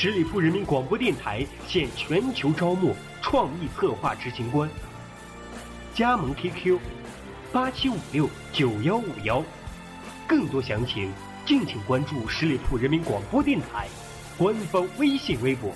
[0.00, 4.70] 十里铺人民广播电台现全球招募创意策划执行官，
[5.92, 6.78] 加盟 QQ：
[7.52, 9.42] 八七五六九幺五幺，
[10.24, 11.12] 更多详情
[11.44, 13.88] 敬请关注十里铺人民广播电台
[14.38, 15.72] 官方微信微博，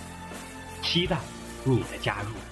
[0.82, 1.18] 期待
[1.64, 2.51] 你的加入。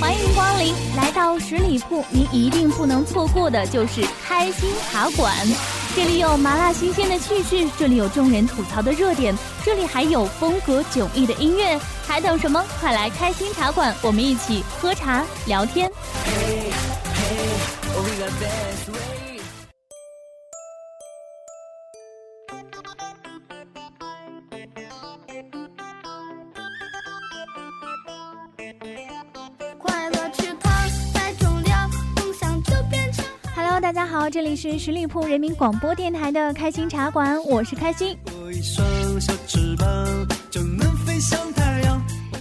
[0.00, 5.34] 欢迎光临，来到十里铺，您一定不能错过的就是开心茶馆。
[5.94, 12.64] 这里有麻辣新鲜的趣事，这里有众人吐槽的热点，这里还有风格迥异的音乐，还等什么？
[12.80, 15.92] 快来开心茶馆，我们一起喝茶聊天。
[33.80, 38.16] 大家好，这里是十里铺人民广播电台的开心茶馆，我是开心。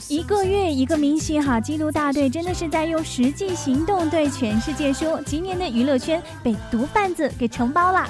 [0.08, 8.08] 一个月一个明星哈，缉毒大队真的是在用实际行动对全世界说，今年的娱乐圈被毒贩子给承包了。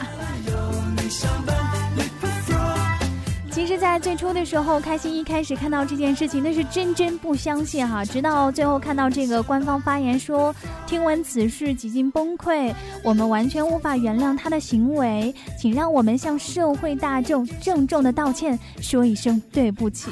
[3.64, 8.04] 其实，在最初的时候，开心一开始看到这件事情，那是真真不相信哈。
[8.04, 10.54] 直到最后看到这个官方发言说，
[10.86, 20.12] 听闻此事几近崩溃，我们完全无法原谅他的行为，请让我们向社会大众郑重的道歉，说一声对不起。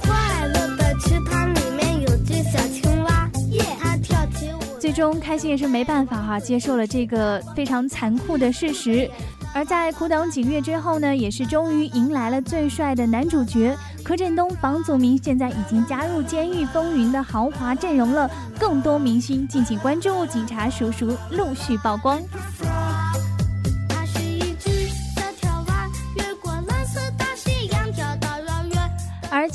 [0.00, 3.28] 快乐的池塘里面有只小青蛙，
[3.80, 4.78] 它跳起舞。
[4.78, 9.10] 最终，开心也是没办法哈，接受了这个非常残酷的事实。
[9.56, 13.74] 而在苦等几个月之后呢，也是终于迎来了最帅的男主角
[14.04, 18.30] 柯震东、房祖名，现在已经加入《监狱风云》的豪华阵容了。
[18.60, 22.20] 更多明星敬请关注，警察叔叔陆续曝光。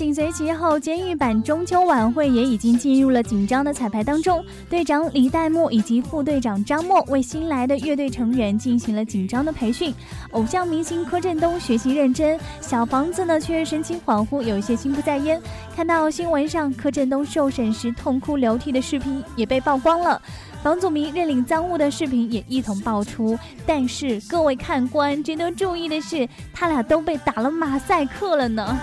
[0.02, 4.44] 紧随其后，监狱版中秋晚会也已经进入了紧张的彩排当中。
[4.68, 9.94] 队长李代沫以及副队长张默为新来的乐队成员进行了紧张的培训。
[10.32, 15.40] 偶像明星柯震东学习认真，小房子呢却神情恍惚，有一些心不在焉。
[15.76, 20.20] 看到新闻上柯震东受审时痛哭流涕的视频也被曝光了，
[20.64, 23.38] 房祖名认领赃物的视频也一同爆出。
[23.68, 28.76] 但是各位看官值得注意的是，他俩都被打了马赛克了呢。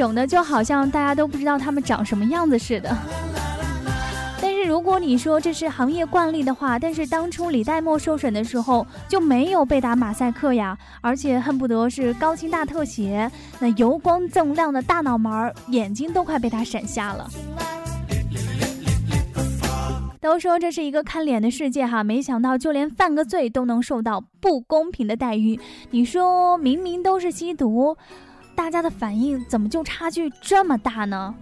[0.00, 2.96] 整的就好像大家都不知道他们长什么样子似的。
[4.40, 17.28] 但是如果你说这是行业惯例的话，但是当初李代沫受审的时候就没有被打马赛克呀，而且恨不得是高清大特写，那油光锃亮的大脑门，眼睛都快被他闪瞎了。
[20.18, 25.60] 都说这是一个看脸的世界哈，没想到就连犯个罪都能受到不公平的待遇。
[25.90, 27.98] 你说明明都是吸毒。
[28.60, 31.34] 大家的反应怎么就差距这么大呢？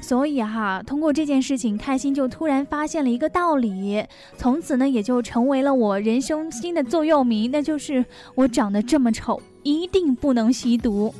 [0.00, 4.02] 所以哈，通过这件事情，开心就突然发现了一个道理，
[4.38, 8.02] 从此呢，也就成为了我人生新的座右铭，那就是
[8.34, 11.14] 我长得这么丑，一定不能吸毒。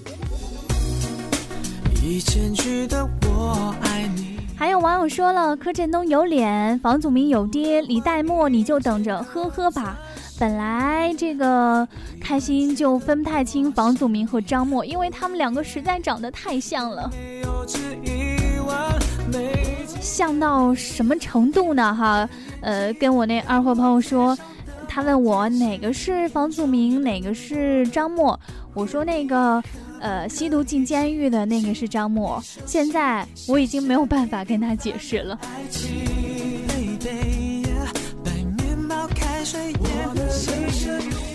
[4.57, 9.99] 还有网友说了，柯震东有脸，房祖名有爹，李代沫你就等着呵呵吧。
[10.38, 11.87] 本来这个
[12.20, 17.10] 开心就分不太清房祖名和张默，因为他们两个实在长得太像了，
[20.00, 21.94] 像到什么程度呢？
[21.94, 22.28] 哈，
[22.60, 24.37] 呃，跟我那二货朋友说，
[24.88, 28.38] 他问我哪个是房祖名，哪个是张默，
[28.75, 29.62] 我说那个
[30.00, 35.38] 呃吸毒进监狱的那个是张默，现在我已经没有办法跟他解释了。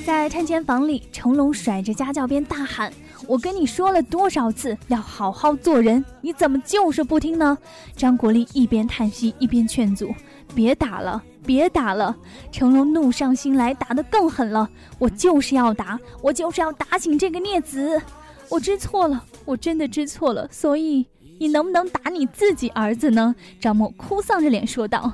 [0.08, 2.90] 在探监房里，成龙甩着家教鞭大喊
[3.28, 7.58] ：“我跟你说了多少次要好好做人，你怎么就是不听呢？”
[7.94, 10.16] 张国立一边叹息一边劝阻
[10.56, 12.16] ：“别打了，别打了！”
[12.54, 18.02] 成龙怒上心来，打得更狠了：“我就是要打，我就是要打醒这个孽子！
[18.48, 20.48] 我知错了，我真的知错了。
[20.50, 21.06] 所以
[21.38, 25.12] 你能不能打你自己儿子呢？”张默哭丧着脸说道。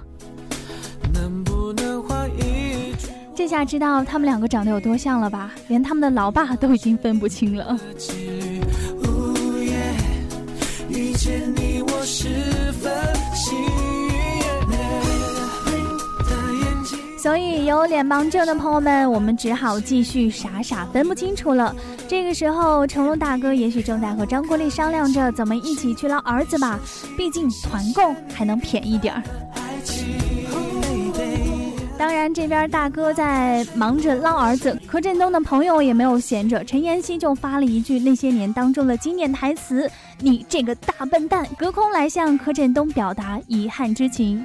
[3.36, 5.52] 这下知道他们两个长得有多像了吧？
[5.68, 7.78] 连他们的老爸都已经分不清了。
[17.18, 21.74] 所以有脸盲症的朋友们，我们只好继续傻傻分不清楚了。
[22.08, 26.78] 这个时候，成龙大哥也许正在和张国立商量着怎么一起去捞儿子吧，
[27.18, 29.24] 毕竟团购还能便宜点儿。
[32.04, 39.90] 当然，这边大哥在忙着捞儿子，柯震东的朋友也没有闲着，陈妍希就发了一句那些年当中的经典台词
[40.20, 44.44] ：“你这个大笨蛋！”隔空来向柯震东表达遗憾之情。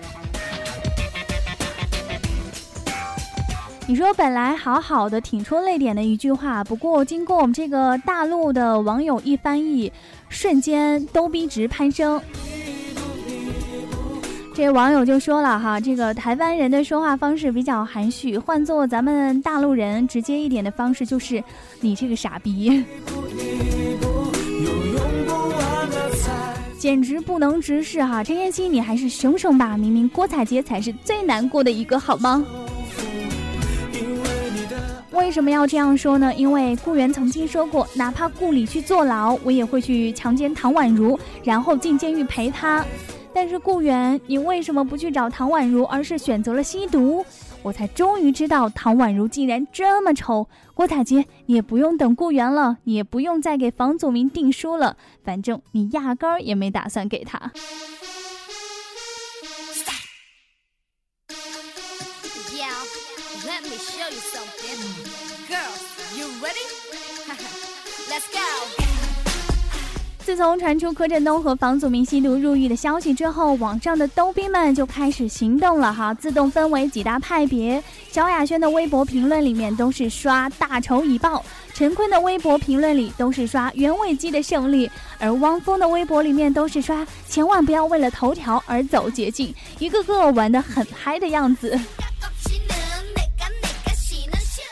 [3.89, 9.93] 你说本来好好的挺出泪点的一句话，不过经过我们这个大陆的网友一翻译，
[10.29, 12.23] 瞬间逗逼值攀升。
[14.59, 21.41] 这网友就说了哈，这个台湾人的说话方式比较含蓄，换做咱们大陆人直接一点的方式就是
[21.81, 22.85] 你这个傻逼，
[26.77, 28.25] 简直不能直视哈。
[28.25, 32.45] 陈妍希，你还是省省吧，明明郭采洁才是最难过的一个，好吗？
[35.13, 36.35] 为什么要这样说呢？
[36.35, 42.85] 因为顾源曾经说过，哪怕顾里去坐牢，我也会去强奸唐宛如，然后进监狱陪他。
[43.35, 47.25] 但是顾源，你为什么不去找唐宛如，而是选择了吸毒？
[47.63, 50.49] 我才终于知道，唐宛如竟然这么丑。
[50.75, 57.53] 郭采洁，你也不用等顾源了，你也不用再给房祖名订书了，反正你压根儿也没打算给他。
[63.45, 64.81] Let me show you something.
[65.49, 65.73] Girl,
[66.19, 66.67] you ready?
[68.11, 68.88] Let's go.
[70.29, 77.83] 自从传出柯震东和房祖名吸毒入狱的消息之后，网上的逗逼们就开始行动了哈，自动分为几大派别。
[78.13, 81.43] 萧亚轩的微博评论里面都是刷大仇已报，
[81.73, 91.81] 陈坤的微博评论里都是刷原味鸡的胜利，而汪峰的微博里面都是刷千万不要为了头条而走捷径，一个个玩得很嗨的样子。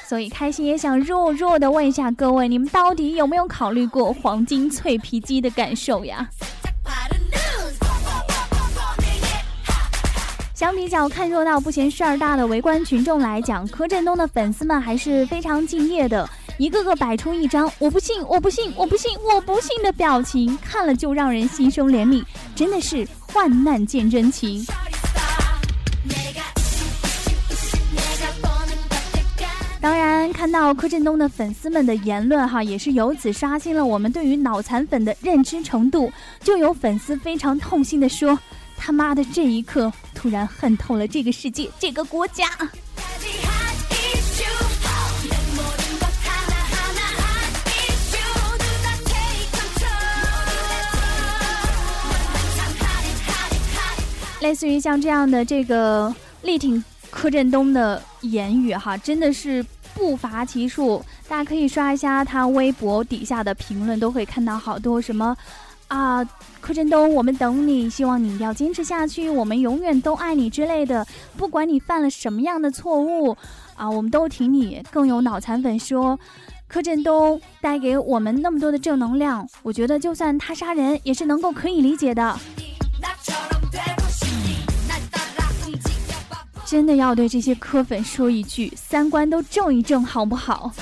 [0.08, 6.28] 所以开心也想弱弱的问一下各位，你们到底有没有考虑过黄金脆皮鸡的感受呀？
[10.54, 22.24] 相比较看热闹不嫌事儿大的围观群众来讲，柯震东的粉丝们还是非常敬业的，一个个摆出一张“我不信，我不信，我不信，我不信”的表情，看了就让人心生怜悯，
[22.54, 24.64] 真的是患难见真情。
[30.46, 36.08] 看到柯震东的粉丝们的言论，哈，也是由此刷新了我们对于脑残粉的认知程度。
[36.38, 38.38] 就有粉丝非常痛心的说
[38.78, 42.48] ：“他妈的，这一刻突然恨透了这个世界，这个国家。”
[54.38, 59.66] 类似于像这样的这个力挺柯震东的言语，哈，真的是。
[59.96, 65.34] 不乏其数，大家可以刷一下他微博底下的评论，都会看到好多什么
[65.88, 66.22] 啊，
[66.60, 71.04] 柯震东，我们等你，希望你要坚持下去，我们永远都爱你之类的。
[71.38, 73.34] 不管你犯了什么样的错误
[73.74, 74.84] 啊，我们都挺你。
[74.90, 76.20] 更有脑残粉说，
[76.68, 82.38] 柯震东带给我们那么多的正能量，我觉得就算他杀人，也是能够可以理解的。
[86.66, 90.72] 真的要对这些磕粉说一句，三观都正一正，好不好？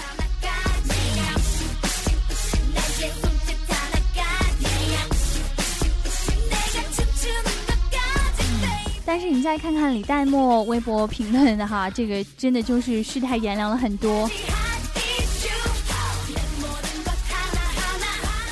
[9.07, 14.29] 但是你再看看李代沫微博评论的哈，这个真的就是世态炎凉了很多。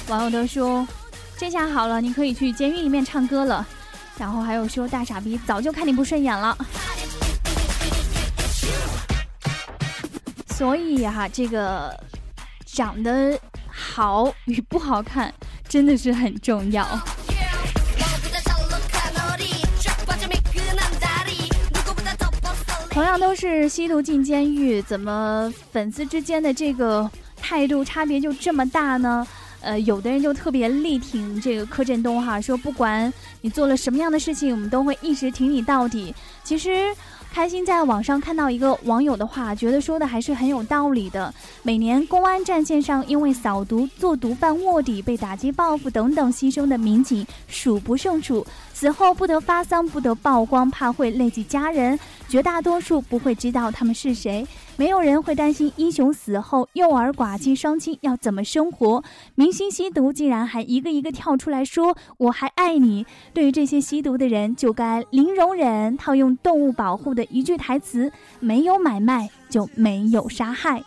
[0.09, 0.87] 网友都说，
[1.39, 3.67] 这下好了，你可以去监狱里面唱歌了。
[4.19, 6.57] 然后还有说，大傻逼，早就看你不顺眼了。
[10.63, 11.93] 所以哈，这个
[12.65, 13.37] 长得
[13.69, 15.35] 好与不好看
[15.69, 16.87] 真的是很重要。
[22.91, 29.27] 同样都是吸毒进监狱，怎么粉丝之间的这个态度差别就这么大呢？
[29.63, 36.15] 呃，有的人就特别力挺这个柯震东哈，说不管你做了什么样的事情，我们都会一直挺你到底。
[36.45, 36.95] 其实。
[37.33, 41.33] 开心在网上看到一个网友的话，觉得说的还是很有道理的。
[41.63, 51.99] 每年公安战线上因为扫毒、做毒贩卧底被打击报复等等牺牲的民警数不胜数，死后不得发丧、不得曝光，怕会累及家人，
[52.29, 54.47] 绝大多数不会知道他们是谁。
[54.77, 59.05] 没有人会担心英雄死后幼儿寡妻双亲要怎么生活。
[59.35, 63.07] 明星吸毒竟然还一个一个跳出来说我还爱你。
[63.33, 65.97] 对于这些吸毒的人，就该零容忍。
[65.97, 68.11] 套用动物保护的一句台词：
[68.41, 70.83] 没有买卖就没有杀害。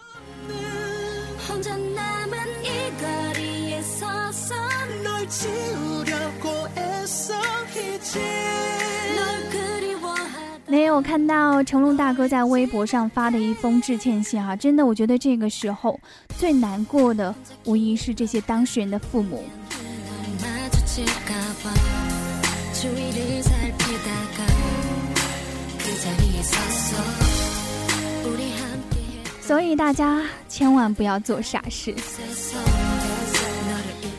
[10.96, 14.56] 我看到成龙大哥在微博上发的一封致歉信啊！
[14.56, 16.00] 真的，我觉得这个时候
[16.38, 17.36] 最难过的
[17.66, 19.44] 无疑是这些当事人的父母。
[29.42, 31.94] 所以大家千万不要做傻事。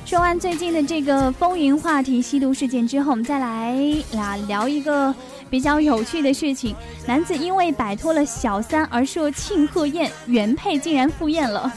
[0.04, 3.74] 说完最近的这个风云话题吸毒事件之后，我们再来
[4.12, 5.14] 啦聊一个。
[5.50, 6.74] 比较有趣的事情，
[7.06, 11.72] 男子因为摆脱了小三而设庆贺宴，原配竟然赴宴了。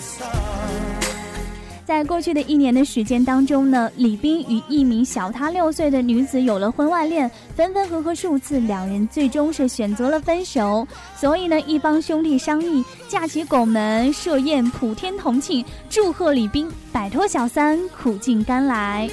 [1.85, 10.87] 在过去的一年的时间当中呢，李斌与一名小他六岁的女子有了婚外恋，分分合合数次，两人最终是选择了分手。
[11.15, 19.09] 所以呢，一帮兄弟商议架起拱门设宴，普天同庆，祝贺李斌摆脱小三，苦尽甘来。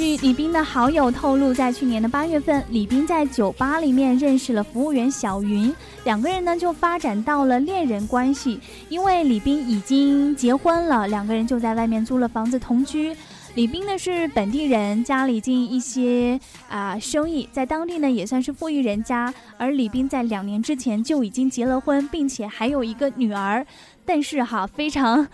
[0.00, 5.70] 据李斌的好友透露，在去年的八月份，李斌在酒吧里面认识了服务员小云，
[6.04, 8.58] 两个人呢就发展到了恋人关系。
[8.88, 13.14] 因为李斌已经结婚了，两个人就在外面租了房子同居。
[13.56, 16.40] 李斌呢是本地人，家里经营一些
[16.70, 19.34] 啊生意，在当地呢也算是富裕人家。
[19.58, 23.66] 而李斌在两年之前就已经结了婚，并且还有一个女儿。
[24.12, 25.24] 但是哈，非常。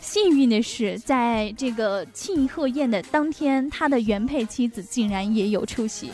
[0.00, 6.10] 幸运的是，在这个庆贺宴的当天，他的原配妻子竟然也有出席。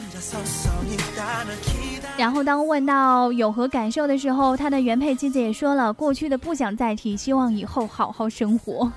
[2.16, 8.92] 然后，当问到有何感受的时候，他的原配妻子也说了，过去的不想再提，希望以后好好生活。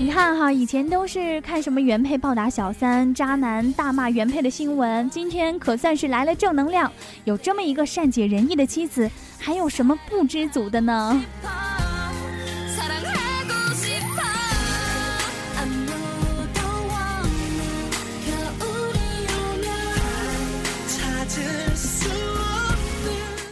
[0.00, 6.90] 你看哈，以前都是看什么原配暴打小三、渣男大骂原配的新闻，今天可算是来了正能量，
[7.24, 11.20] 有这么一个善解人意的妻子，还有什么不知足的呢？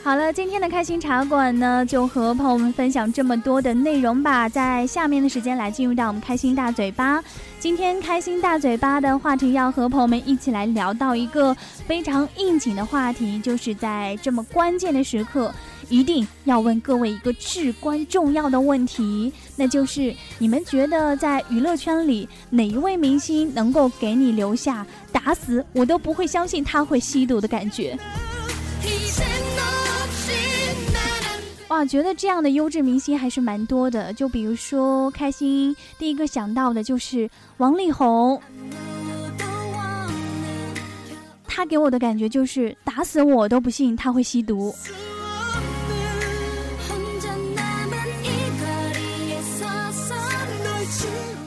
[0.07, 4.49] 好了，今天的开心茶馆呢，就和朋友们分享这么多的内容吧。
[4.49, 7.21] 在下面的时间来进入到我们开心大嘴巴。
[7.59, 11.53] 今天开心大嘴巴的话题要和朋友们一起来聊到一个
[11.89, 15.53] 非常应景的话题，就是在这么关键的时刻，
[15.89, 27.99] 一定要问各位一个至关重要的问题，那就是你们觉得在娱乐圈里哪一位明星能够给你留下打死我都不会相信他会吸毒的感觉？
[31.77, 34.11] 啊，觉得这样的优质明星还是蛮多的。
[34.15, 37.29] 就比如说，开心第一个想到的就是
[37.59, 38.41] 王力宏，
[41.45, 44.75] 他给我的感觉就是打死我都不信他会吸毒。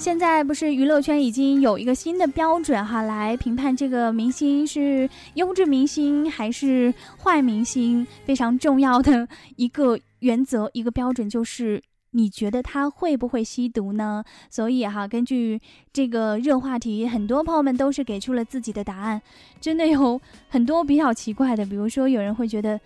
[0.09, 14.23] 现在不是娱乐圈已经有一个新的标准哈，来评判这个明星是优质明星还是坏明星，非常重要的 一个原则，一个标准就是你觉得他会不会吸毒呢？
[14.49, 15.61] 所以哈，根据
[15.93, 19.21] 这个热话题，很多朋友们都是给出了自己的答案，
[19.61, 22.81] 真的有很多比较奇怪的，比如说有人会觉得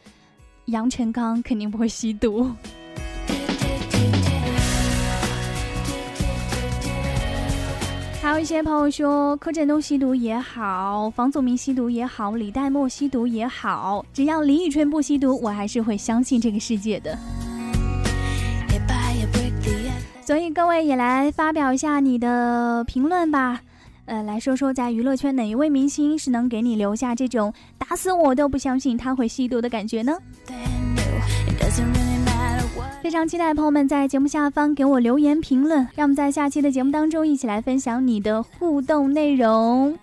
[0.66, 2.52] 杨晨刚肯定不会吸毒。
[8.24, 17.18] 还有一些朋友说，柯震东吸毒也好，房祖名吸毒也好，李代沫吸毒也好，只要李宇春不吸毒，我还是会相信这个世界的。
[20.26, 23.60] 所以各位也来发表一下你的评论吧，
[24.06, 30.18] 呃，来说说在娱乐圈哪一位明星是能给你留下这种打死我都不相信他会吸毒的感觉呢？
[33.02, 39.98] 非常期待朋友们在节目下方给我留言评论，让我们在下期的节目当中一起来分享你的互动内容。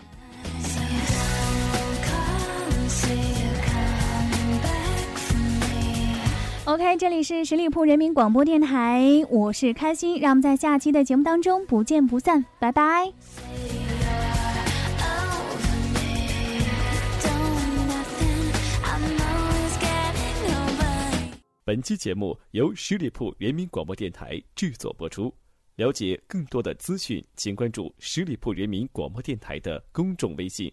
[6.67, 13.13] OK，这里是十里铺人民广播电台，我是开心，让我们在下期的节目当中不见不散，拜拜。
[21.71, 25.33] 本期节目由十里铺人民广播电台制作播出。
[25.77, 30.69] 了解更多的资讯，请关注十里铺人民广播电台的公众微信。